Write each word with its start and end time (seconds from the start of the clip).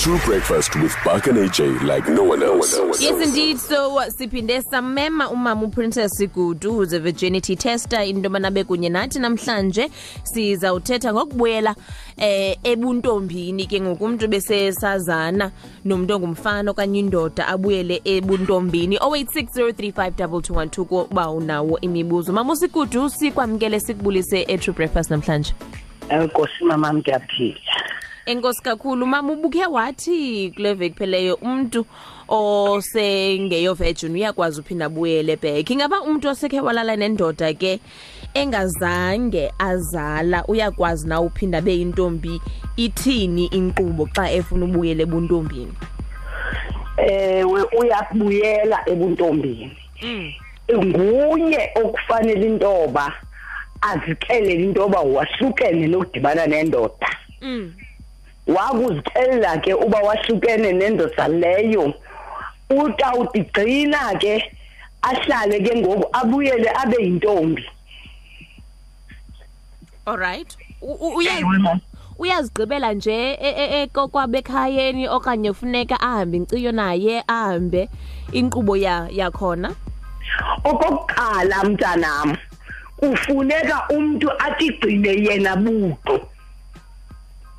True 0.00 0.18
breakfast 0.24 0.74
with 0.76 0.96
Buck 1.04 1.26
and 1.26 1.36
AJ 1.36 1.82
like 1.82 2.08
no 2.08 2.22
one 2.22 2.42
else. 2.42 2.74
Yes 3.02 3.28
indeed. 3.28 3.58
So 3.58 4.00
siphinde 4.10 4.62
samema 4.62 5.30
umama 5.30 5.62
uPrincess 5.66 6.10
Sigudu 6.16 6.88
the 6.88 7.00
virginity 7.00 7.54
tester 7.54 8.00
into 8.00 8.30
manabe 8.30 8.64
kunye 8.64 8.88
nathi 8.88 9.18
namhlanje 9.18 9.90
sizawuthetha 10.22 11.12
ngokubuyela 11.12 11.74
eh 12.16 12.56
ebuntombini 12.64 13.66
ke 13.66 13.80
ngokumntu 13.80 14.28
bese 14.28 14.72
sazana 14.72 15.50
nomuntu 15.84 16.14
ongumfana 16.14 16.70
okanye 16.70 16.98
indoda 16.98 17.48
abuyele 17.48 18.00
ebuntombini. 18.04 18.96
0860352212 18.96 20.84
kuba 20.84 21.30
unawo 21.30 21.80
imibuzo. 21.80 22.32
Mama 22.32 22.52
uSigudu 22.52 23.10
sikwamkele 23.10 23.80
sikubulise 23.80 24.44
e 24.48 24.58
True 24.58 24.74
breakfast 24.74 25.10
namhlanje. 25.10 25.54
Enkosi 26.08 26.64
mama 26.64 26.94
ngiyaphila 26.94 27.60
Enkosi 28.30 28.62
kakhulu 28.62 29.06
mama 29.06 29.32
ubuke 29.32 29.66
wathi 29.66 30.52
kule 30.54 30.74
veki 30.74 30.98
pheleyo 30.98 31.34
umuntu 31.34 31.86
osengeyo 32.28 33.74
virgin 33.74 34.14
uyakwazi 34.14 34.60
uphinda 34.60 34.86
abuyele 34.86 35.36
back. 35.36 35.70
Ingaba 35.70 36.02
umuntu 36.02 36.28
osekhe 36.28 36.60
walala 36.60 36.96
nendoda 36.96 37.52
ke 37.54 37.80
engazange 38.34 39.50
azala 39.58 40.44
uyakwazi 40.46 41.08
na 41.08 41.20
uphinda 41.20 41.60
beyintombi 41.60 42.40
ithini 42.76 43.46
inkqubo 43.46 44.06
xa 44.14 44.30
efuna 44.30 44.64
ubuyele 44.64 45.02
ebuntombini? 45.02 45.72
Ewe 46.96 47.62
uyabuyela 47.78 48.78
ebuntombini. 48.86 49.76
Nguye 50.72 51.70
okufanele 51.82 52.46
intoba 52.46 53.12
azixelele 53.80 54.64
intoba 54.64 55.00
wahlukene 55.00 55.86
nokudibana 55.86 56.46
nendoda. 56.46 57.10
Mm 58.46 58.54
wakuzixelela 58.56 59.58
ke 59.58 59.74
uba 59.74 59.98
wahlukene 59.98 60.72
nendoda 60.72 61.28
leyo. 61.28 61.94
Utawuthi 62.70 63.40
gcina 63.52 64.18
ke 64.18 64.42
ahlale 65.02 65.60
ke 65.60 65.76
ngoku 65.76 66.08
abuyele 66.12 66.70
abe 66.74 66.96
yintombi. 67.02 67.64
Alright 70.06 70.56
U- 70.82 70.92
u- 71.00 71.16
uyazi 71.16 71.44
uyazigqibela 72.18 72.92
nje 72.92 73.32
e- 73.32 73.38
e- 73.40 73.82
e- 73.82 73.86
kokwabekhayeni 73.86 75.08
okanye 75.08 75.52
funeka 75.52 76.00
ahambe 76.00 76.36
inkciyo 76.36 76.72
naye 76.72 77.22
ahambe 77.26 77.88
inkqubo 78.32 78.76
ya 78.76 79.08
yakhona? 79.10 79.74
Okokuqala 80.64 81.64
mntanam 81.64 82.36
kufuneka 82.96 83.88
umuntu 83.88 84.30
atigcine 84.38 85.08
yena 85.08 85.56
buqu. 85.56 86.20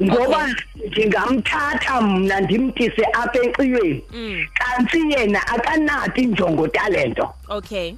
Ngoba 0.02 0.50
ndingamthatha 0.88 2.02
mna 2.02 2.40
ndimtise 2.42 3.04
apha 3.14 3.40
enkciyweni 3.44 4.04
Mm. 4.14 4.46
kanti 4.54 4.98
yena 5.12 5.48
akanathi 5.48 6.22
injongo 6.22 6.68
talento. 6.68 7.34
Okay. 7.50 7.96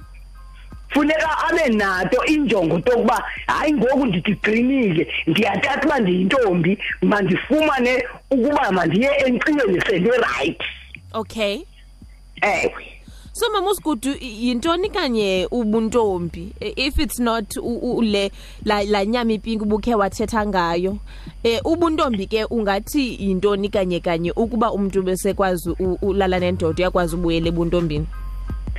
Funeka 0.88 1.38
abe 1.48 1.68
nato 1.68 2.24
injongo 2.24 2.78
tokuba 2.80 3.24
hayi 3.46 3.72
ngoku 3.72 4.06
ndidigqinile 4.06 5.08
ndiyathatha 5.26 5.86
uba 5.86 5.98
ndiyintombi 6.00 6.78
mandifumane 7.02 8.04
ukuba 8.30 8.72
mandiye 8.72 9.10
enkciyweni 9.26 9.80
sendirayithi 9.80 10.64
okay. 11.12 11.58
Ewe. 12.42 12.93
So 13.36 13.50
mama 13.52 13.70
usigudu 13.70 14.10
i- 14.20 14.46
yintoni 14.48 14.88
kanye 14.90 15.48
ubuntombi? 15.50 16.52
I- 16.60 16.74
if 16.86 16.98
it's 16.98 17.18
not 17.18 17.56
u- 17.56 17.78
u- 17.82 18.02
le 18.02 18.30
la, 18.64 18.82
la 18.84 19.04
nyama 19.04 19.32
ipinki 19.32 19.64
ubukhe 19.64 19.94
wathetha 19.94 20.46
ngayo 20.46 20.96
eh 21.42 21.60
ubuntombi 21.64 22.26
ke 22.26 22.44
ungathi 22.50 23.16
yintoni 23.20 23.68
kanye 23.68 24.00
kanye 24.00 24.32
ukuba 24.32 24.72
umuntu 24.72 25.02
besekwazi 25.02 25.70
u- 25.70 25.98
ulala 26.02 26.38
nendoda 26.38 26.78
uyakwazi 26.78 27.16
ubuyela 27.16 27.48
ebuntombini? 27.48 28.06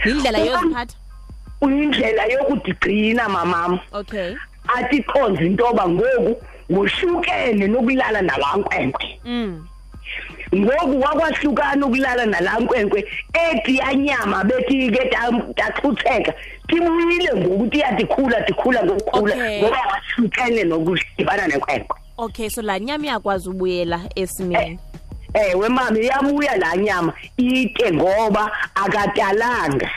Yindlela 0.05 0.39
yoziphatha 0.39 0.95
uyindlela 1.61 2.25
yokudigcina 2.25 3.29
mamam 3.29 3.79
okay. 3.93 4.35
Athi 4.67 5.03
khonza 5.03 5.43
intoba 5.43 5.89
ngoku 5.89 6.35
wohlukene 6.69 7.67
nokulala 7.67 8.21
nalaa 8.21 8.57
nkwenkwe 8.57 9.19
mm. 9.25 9.67
Ngoku 10.55 10.99
wakwahlukana 11.01 11.85
ukulala 11.85 12.25
nalaa 12.25 12.59
nkwenkwe 12.59 13.05
ethi 13.33 13.77
yanyama 13.77 14.43
bethi 14.43 14.91
ke 14.91 15.05
ta- 15.09 15.45
tachutheka 15.55 16.33
tibuyile 16.67 17.29
ngoku 17.35 17.67
tiyatikhula 17.67 18.41
tikhula 18.41 18.83
ngokukhula 18.83 19.35
Okay. 19.35 19.61
ngoba 19.61 19.77
wahlukene 19.91 20.63
nokudibana 20.63 21.47
nenkwenkwe 21.47 21.97
okay 22.17 22.49
so 22.49 22.61
la 22.61 22.79
nyama 22.79 23.05
iyakwazi 23.05 23.49
ubuyela 23.49 24.01
esimeni 24.15 24.79
ewe 25.33 25.69
mama 25.69 25.99
iyabuya 25.99 26.57
laa 26.57 26.75
nyama 26.75 27.13
ite 27.37 27.91
ngoba 27.93 28.51
akatalanga 28.75 29.89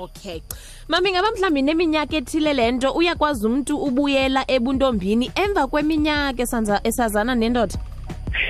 Okay. 0.00 0.40
Mami 0.88 1.12
ngaba 1.12 1.30
mhlambi 1.30 1.62
neminyaka 1.62 2.16
ethile 2.16 2.52
lento 2.54 2.90
uyakwazi 2.92 3.46
umuntu 3.46 3.76
ubuyela 3.78 4.44
ebuntombini 4.50 5.30
emva 5.34 5.66
kweminyaka 5.66 6.42
esanza 6.42 6.80
esazana 6.84 7.34
nendoda. 7.34 7.74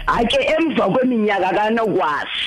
Hayi 0.07 0.27
ke 0.27 0.39
emva 0.59 0.89
kweminyaka 0.91 1.51
kanokwazi 1.51 2.43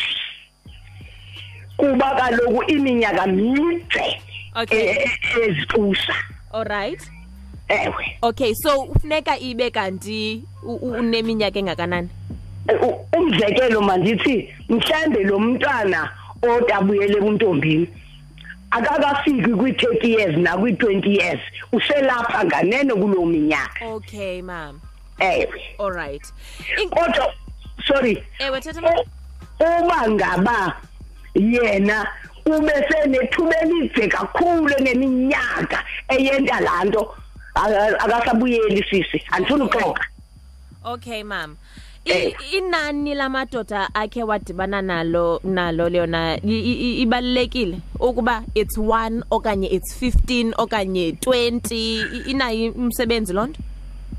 kuba 1.78 2.16
kaloku 2.16 2.64
iminyaka 2.72 3.28
mide 3.28 4.22
Okay. 4.56 4.80
e- 4.80 5.10
e- 5.36 5.42
ezixusha 5.50 6.16
Alright. 6.54 7.02
ewe 7.70 8.18
Okay, 8.22 8.54
so 8.56 8.82
ufuneka 8.82 9.38
ibe 9.40 9.70
kanti 9.72 10.44
uneminyaka 10.82 11.60
engakanani? 11.60 12.10
U- 12.82 13.18
umzekelo 13.18 13.82
mandithi 13.82 14.50
mhlambe 14.70 15.24
lo 15.24 15.40
mntwana 15.40 16.12
odabuyele 16.42 17.16
kuntombini 17.16 17.88
akakafiki 18.72 19.50
kwi-30 19.52 20.08
years 20.08 20.36
nakwi-20 20.38 21.22
years 21.22 21.40
uselapha 21.72 22.46
nganene 22.46 22.94
kuloo 22.94 23.26
minyaka 23.26 23.86
Okay, 23.86 24.42
mama. 24.42 24.80
Ewe 25.20 25.62
Alright. 25.80 26.34
In- 26.82 26.90
kodwa 26.90 27.34
sorry 27.88 28.24
Ewe 28.40 28.62
thetha 28.62 28.82
mama. 28.82 29.04
uba 29.60 30.10
ngaba 30.10 30.82
yena 31.36 32.08
ube 32.46 32.74
senethuba 32.90 33.60
elide 33.62 34.08
kakhulu 34.08 34.74
neminyaka 34.80 35.84
eyenta 36.10 36.60
laa 36.60 36.84
nto 36.86 37.16
aka- 37.56 38.00
akasabuyeli 38.00 38.84
sisi 38.90 39.24
andifuni 39.32 39.64
uxoka 39.64 40.06
Okay, 40.88 41.24
mama. 41.24 41.56
Inani 42.52 43.16
lamadoda 43.16 43.90
akhe 43.94 44.24
wadibana 44.24 44.82
nalo 44.82 45.40
nalo 45.44 45.90
i- 46.72 47.02
ibalekile 47.02 47.80
ukuba 48.00 48.44
it's 48.54 48.78
1 48.78 49.24
okanye 49.32 49.68
it's 49.68 49.96
15 50.02 50.54
okanye 50.58 51.12
20 51.12 51.74
I- 51.74 52.30
inayi 52.32 52.70
umsebenzi 52.70 53.34
lonto? 53.34 53.60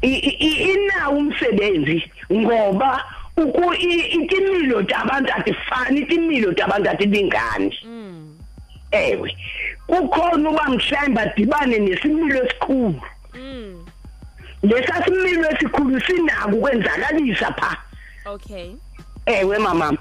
Inawo 0.03 1.17
umsebenzi 1.19 2.11
ngoba 2.33 3.05
uku 3.37 3.75
i- 3.75 4.09
itimilo 4.17 4.83
tabantu 4.83 5.33
atifani 5.33 6.01
itimilo 6.01 6.53
tabantu 6.53 6.91
atilingani 6.91 7.79
Mm. 7.84 8.39
ewe 8.91 9.37
kukhona 9.87 10.51
uba 10.51 10.65
mhlawumbe 10.69 11.21
adibane 11.21 11.79
nesimilo 11.79 12.45
esikhulu 12.45 13.01
Mm. 13.34 13.84
lesa 14.62 15.05
similo 15.05 15.51
esikhulu 15.51 16.01
sinako 16.01 16.57
ukwenzakalisa 16.57 17.53
phaa 17.53 17.77
Okay. 18.27 18.71
ewe 19.27 19.59
mamam 19.59 19.97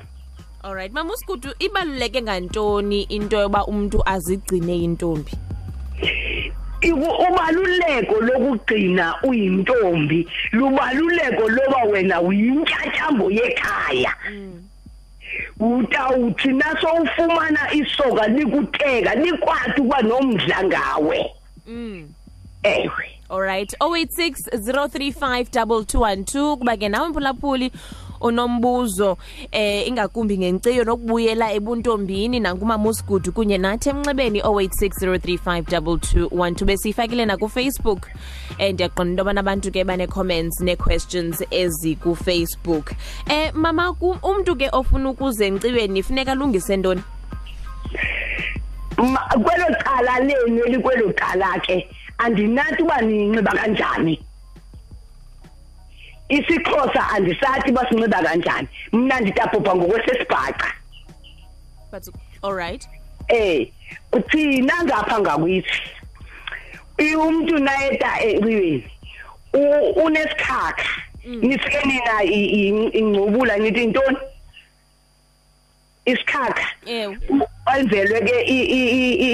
Alright, 0.63 0.91
mama 0.93 1.13
usigudu 1.13 1.49
ibaluleke 1.59 2.21
ngantoni 2.21 3.01
into 3.03 3.37
yoba 3.37 3.65
umuntu 3.65 4.01
azigcine 4.05 4.75
intombi? 4.77 5.31
Iku- 6.85 7.17
ubaluleko 7.27 8.21
lokugcina 8.21 9.15
uyintombi 9.23 10.27
lubaluleko 10.51 11.49
loba 11.49 11.83
wena 11.91 12.21
uyintyatyambo 12.21 13.31
yekhaya. 13.31 14.13
Utawuthi 15.59 16.47
naso 16.47 16.87
ufumana 17.03 17.73
isoka 17.73 18.27
likuteka 18.27 19.15
likwathi 19.15 19.81
ukuba 19.81 20.01
nomdla 20.01 20.63
ngawe. 20.63 21.31
Mm. 21.67 22.07
ewe. 22.63 23.05
Alright, 23.29 23.75
0860352212 23.79 26.57
kuba 26.57 26.77
ke 26.77 26.89
nawe 26.89 27.09
mphulaphuli 27.09 27.71
unombuzo 28.21 29.17
eh 29.51 29.87
ingakumbi 29.87 30.37
ngenkciyo 30.37 30.83
nokubuyela 30.83 31.53
ebuntombini 31.53 32.39
nangumama 32.39 32.89
usigudu 32.89 33.31
kunye 33.31 33.57
nathi 33.57 33.89
emnxebeni 33.89 34.41
0860352212 34.41 36.65
besifakile 36.65 37.25
na 37.25 37.37
ku 37.37 37.49
Facebook 37.49 38.07
eh 38.57 38.73
ndiyaqonda 38.73 39.15
into 39.15 39.23
yobana 39.23 39.39
abantu 39.39 39.71
ke 39.71 39.83
banee-comments 39.83 40.61
nee-questions 40.61 41.43
ezikufacebook. 41.51 42.91
Eh 43.29 43.51
mama 43.53 43.95
umntu 43.99 44.55
ke 44.55 44.69
ofuna 44.71 45.09
ukuze 45.09 45.47
enciweni 45.47 46.03
funeka 46.03 46.31
alungise 46.31 46.77
ntoni? 46.77 47.01
Kwelo 48.95 49.75
cala 49.83 50.19
lenu 50.19 50.63
elikwelo 50.65 51.13
cala 51.13 51.59
ke 51.59 51.87
andinathi 52.17 52.83
uba 52.83 53.01
ninxiba 53.01 53.51
kanjani 53.51 54.24
isixhosa 56.29 57.09
andisathi 57.15 57.71
basinxiba 57.71 58.23
kanjani. 58.23 58.67
Mina 58.91 59.19
nditapopha 59.19 59.75
ngokwesesibhaca 59.75 60.67
but 61.91 62.07
all 62.43 62.53
right. 62.53 62.87
Eh 63.29 63.67
uthina 64.13 64.83
ngapha 64.83 65.19
ngakwithi 65.19 65.81
umuntu 66.99 67.57
nayeta 67.59 68.19
eqiweni 68.23 68.91
u- 69.53 69.91
unesikhakha 70.05 71.01
nisike 71.25 71.85
nina 71.85 72.23
i- 72.23 72.49
i- 72.59 72.89
ingcubula 72.99 73.57
nithi 73.57 73.83
intoni 73.83 74.17
isikhakha 76.05 76.67
wenzelwe 77.67 78.21
ke 78.21 78.41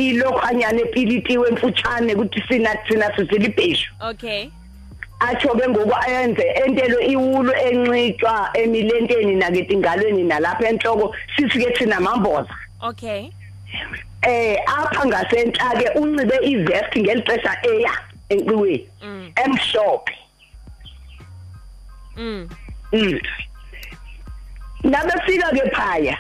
ilokhanyana 0.09 0.79
epilitiwe 0.81 1.49
emfutshane 1.49 2.15
ukuthi 2.15 2.41
sina 2.47 2.75
thina 2.87 3.15
sisile 3.15 3.45
ibheshu. 3.45 3.93
Okay. 4.09 4.49
Atsho 5.27 5.53
ke 5.57 5.69
ngoku 5.69 5.93
ayenze 6.05 6.43
entelo 6.65 6.99
iwulu 6.99 7.53
enxitywa 7.67 8.49
emilenteni 8.53 9.35
naketingalweni 9.35 10.23
nalapha 10.23 10.67
enhloko 10.69 11.15
sisike 11.35 11.69
thina 11.77 11.99
mamboza. 11.99 12.55
Okay. 12.83 13.29
Eh 14.23 14.57
apha 14.67 15.05
ngasentla 15.05 15.69
ke 15.79 15.87
unxibe 15.99 16.37
ivest 16.51 16.93
ngelixesha 16.97 17.53
eya 17.63 17.93
enqiweni 18.29 18.87
Mm. 19.01 19.31
emhlophe. 19.43 20.13
Mm. 22.17 22.49
Mm. 22.93 23.19
Nabefika 24.83 25.49
ke 25.55 25.63
phaya 25.75 26.17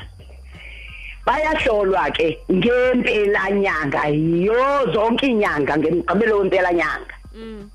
bayahlolwa 1.25 2.09
ke 2.17 2.37
ngempela 2.51 3.51
nyanga 3.51 4.07
yo 4.45 4.91
zonke 4.93 5.27
inyanga 5.27 5.77
ngemgqibelo 5.77 6.37
wempela 6.39 6.73
nyanga. 6.73 7.15
Mm. 7.35 7.69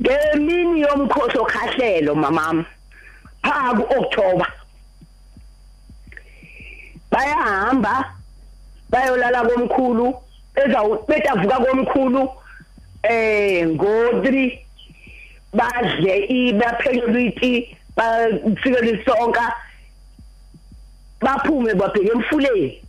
Ngemini 0.00 0.80
yomkhosi 0.80 1.38
okhahlelo 1.38 2.14
mamam? 2.14 2.64
Pha 3.42 3.74
ku-October. 3.76 4.46
Bayahamba 7.10 8.04
bayolala 8.90 9.42
komkhulu 9.48 10.14
ezawu 10.56 11.04
betavuka 11.08 11.56
komkhulu 11.64 12.28
eh 13.02 13.66
ngo3 13.66 14.58
badle 15.54 16.14
ibaphekelwe 16.28 17.24
iti 17.24 17.76
bafike 17.96 18.80
lisonka 18.80 19.54
baphume 21.20 21.74
babheke 21.74 22.10
emfuleni. 22.12 22.82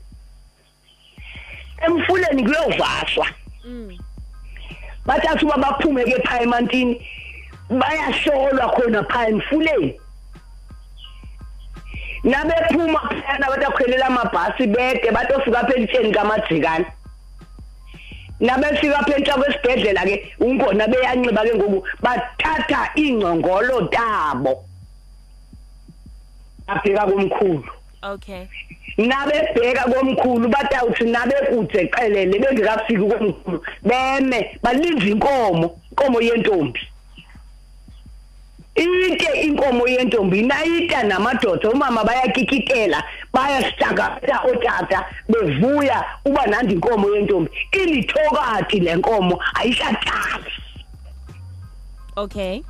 Emfuleni 1.85 2.43
kuyovaswa. 2.43 3.27
Bathatha 5.07 5.45
uba 5.45 5.57
baphume 5.57 6.03
ke 6.03 6.21
phaya 6.27 6.43
emantini 6.43 7.01
bayahlolwa 7.69 8.65
khona 8.75 9.03
phaya 9.03 9.29
emfuleni. 9.29 9.99
Nabephuma 12.23 12.99
phayana 13.09 13.47
batakhwelela 13.51 14.05
amabhasi 14.07 14.67
bede 14.67 15.11
batofika 15.11 15.59
apha 15.59 15.73
elitsheni 15.75 16.11
kamajikane 16.11 16.85
nabefika 18.39 18.99
apha 18.99 19.15
entla 19.15 19.33
kwesibhedlela 19.33 20.01
ke 20.05 20.15
ungona 20.39 20.87
beyanxiba 20.87 21.41
ke 21.43 21.55
ngoku 21.55 21.87
bathatha 22.01 22.91
iingcongolo 22.95 23.87
tabo. 23.89 24.63
Abheka 26.67 27.07
komkhulu 27.07 27.71
okay. 28.03 28.47
Nabebheka 28.97 29.83
komkhulu 29.91 30.47
batawuthi 30.49 31.03
nabe 31.05 31.35
kude 31.49 31.87
qelele 31.87 32.39
bengekafiki 32.39 32.97
komkhulu. 32.99 33.61
Beme 33.83 34.59
balinda 34.63 35.05
inkomo 35.05 35.79
inkomo 35.91 36.21
yentombi. 36.21 36.79
Ike 38.75 39.41
inkomo 39.41 39.87
yentombi 39.87 40.41
nayita 40.41 41.03
namadoda 41.03 41.69
umama 41.69 42.03
bayakikitela 42.03 43.03
bayasitaka 43.33 44.17
otata 44.45 45.05
bevuya 45.29 46.03
uba 46.25 46.45
nandi 46.45 46.73
inkomo 46.73 47.15
yentombi. 47.15 47.49
Ilithokati 47.71 48.79
lenkomo 48.79 49.39
ayishathathi 49.55 50.51
okay. 52.15 52.61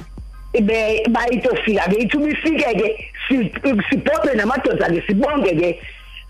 Be 0.54 1.04
bayitofika 1.10 1.88
ke 1.90 1.96
ithuba 2.02 2.30
ifike 2.30 2.74
ke 2.76 3.12
si- 3.28 3.52
sibhobhe 3.90 4.36
namadoda 4.36 4.90
ke 4.90 5.04
sibonge 5.08 5.56
ke 5.56 5.80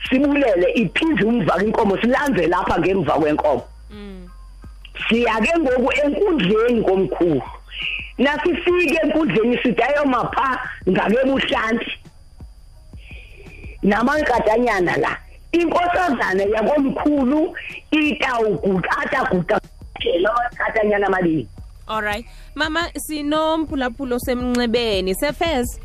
sibulele 0.10 0.72
iphinze 0.72 1.24
umva 1.24 1.64
inkomo 1.64 1.98
silanze 1.98 2.48
lapha 2.48 2.80
ngemva 2.80 3.14
kwenkomo. 3.14 3.64
Mm. 3.92 4.30
Siya 5.10 5.42
ke 5.42 5.60
ngoku 5.60 5.92
enkundleni 6.04 6.82
komkhulu. 6.84 7.42
Nasifike 8.18 9.00
enkundleni 9.04 9.58
sidayoma 9.58 10.32
pha 10.32 10.60
ngakebuhlanti. 10.90 11.92
Namankatanyana 13.84 14.98
la 14.98 15.18
inkosazana 15.52 16.44
yakomkhulu 16.44 17.56
itawugutata 17.92 19.26
guta 19.32 19.60
lamakatanyana 20.20 21.08
amabili 21.08 21.48
all 21.88 22.02
right. 22.02 22.26
Mama 22.56 22.90
sinomphulaphula 22.98 24.20
semnxebeni 24.20 25.16
sefez 25.16 25.80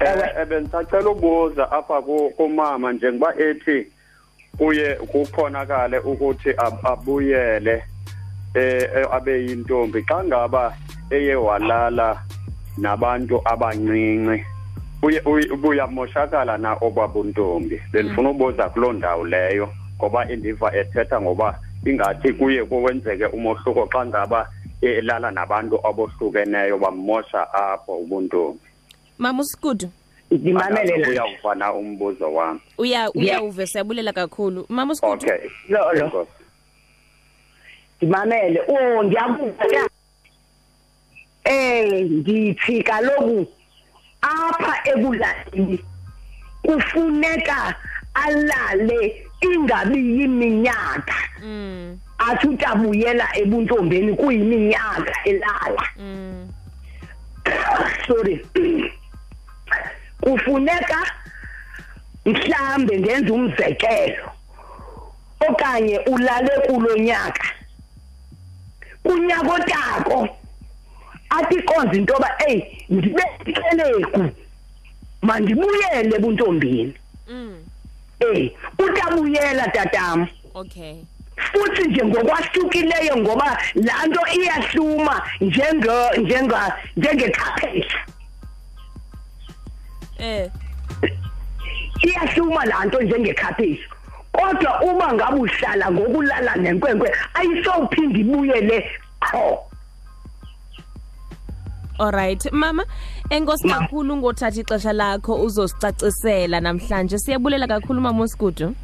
Eh 0.00 0.46
bensacela 0.48 1.10
ukubuza 1.10 1.70
apha 1.72 2.02
ku- 2.02 2.30
kumama 2.36 2.92
njengoba 2.92 3.34
ethi 3.38 3.86
kuye 4.58 4.94
kukhonakale 4.94 5.98
ukuthi 5.98 6.50
ab- 6.56 6.80
abuyele 6.84 7.82
eh 8.54 9.06
abe 9.12 9.44
yintombi. 9.46 10.02
Xa 10.08 10.24
ngaba 10.24 10.74
eye 11.10 11.34
walala 11.34 12.22
nabantu 12.78 13.40
abancinci 13.44 14.44
uye 15.02 15.20
uye- 15.24 15.56
buyamoshakala 15.56 16.58
na 16.58 16.74
obabuntombi? 16.80 17.80
Benifuna 17.92 18.30
ubuza 18.30 18.68
kuloo 18.68 18.92
ndawo 18.92 19.24
leyo 19.26 19.68
ngoba 19.98 20.28
indiva 20.32 20.74
ethetha 20.76 21.20
ngoba 21.20 21.58
ingathi 21.86 22.32
kuye 22.32 22.64
kuwenzeke 22.64 23.26
umohluko 23.26 23.86
xa 23.92 24.06
ngaba 24.06 24.48
elala 24.82 25.30
nabantu 25.30 25.76
abohlukeneyo 25.86 26.78
bamosha 26.78 27.52
apho 27.54 27.98
ubuntombi. 27.98 28.60
Mama 29.20 29.42
usikudu 29.42 29.90
ndimamele 30.30 30.96
la. 30.96 31.08
Uyawuva 31.08 31.54
na 31.54 31.72
umbuzo 31.72 32.34
wami. 32.34 32.60
Uya 32.78 33.10
uyawuve 33.10 33.66
siyabulela 33.66 34.12
kakhulu. 34.12 34.66
Mama 34.68 34.92
usikudu 34.92 35.12
okay. 35.12 35.48
Lo 35.68 35.92
lo. 35.92 36.04
Enkosi. 36.04 36.30
ndimamele 37.96 38.60
oh 38.68 39.02
ndiyabuza 39.02 39.88
eh 41.44 42.04
ndithi 42.10 42.82
kaloku 42.82 43.46
apha 44.22 44.90
ebulalini 44.90 45.84
kufuneka 46.62 47.74
alale 48.14 49.26
ingabi 49.40 50.20
yiminyaka. 50.20 51.14
Mm. 51.42 51.98
Athi 52.18 52.48
utabuyela 52.48 53.28
ebuntombeni 53.36 54.14
kuyiminyaka 54.16 55.14
elala. 55.24 55.88
Mm. 55.98 56.48
Sorry. 58.06 58.46
Kufuneka 60.20 61.00
mhlambe 62.26 63.00
ngenza 63.00 63.32
umzekelo 63.34 64.30
okanye 65.48 65.98
ulale 65.98 66.50
kulonyaka 66.66 67.48
kunyaka 69.02 69.52
otako 69.54 70.28
athi 71.30 71.62
konza 71.62 71.92
into 71.96 72.12
yoba 72.14 72.30
eyi 72.48 72.86
ndibe 72.90 73.22
iqeleku 73.46 74.30
mandibuyele 75.22 76.16
ebuntombini. 76.16 76.94
Mm. 77.28 77.64
Eh 78.20 78.50
utabuyela 78.78 79.68
tatam. 79.68 80.26
Okay. 80.54 80.96
Futhi 81.36 81.88
nje 81.88 82.04
ngokwahlukileyo 82.04 83.16
ngoba 83.16 83.62
laa 83.74 84.06
nto 84.06 84.20
iyahluma 84.36 85.22
njenge 85.40 85.90
njenga 86.18 86.78
njengekhaphetsha 86.96 87.98
eh. 90.22 90.50
Iyahluma 92.02 92.64
laa 92.64 92.84
nto 92.84 93.00
njengekhaphetsha 93.02 93.88
kodwa 94.32 94.82
uba 94.82 95.12
ngabe 95.14 95.38
uhlala 95.40 95.90
ngokulala 95.90 96.56
nenkwenkwe 96.56 97.12
ayisowuphinda 97.34 98.18
ibuyele 98.18 98.84
qho. 99.20 99.58
Alright 101.98 102.52
mama 102.52 102.84
enkosi 103.30 103.68
kakhulu 103.68 104.16
ngothatha 104.16 104.60
ixesha 104.60 104.92
lakho 104.92 105.34
uzosicacisela 105.42 106.60
namhlanje. 106.60 107.18
Siyabulela 107.18 107.66
kakhulu 107.66 108.00
mama 108.00 108.22
usikudu 108.24 108.74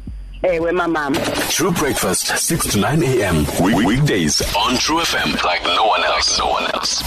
ewe 0.43 0.71
mamama 0.71 1.17
True 1.49 1.71
Breakfast, 1.71 2.29
6 2.31 2.71
to 2.71 2.77
9 2.79 3.03
a.m. 3.03 3.45
Week- 3.63 3.85
weekdays 3.87 4.41
on 4.55 4.77
True 4.77 5.01
FM 5.01 5.31
like 5.43 5.63
no 5.75 5.87
one 5.87 6.03
else. 6.03 6.37
No 6.39 6.47
one 6.51 6.65
else. 6.75 7.03